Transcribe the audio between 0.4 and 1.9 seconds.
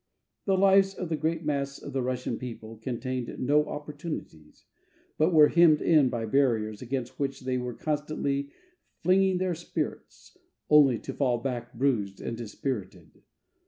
The lives of the great mass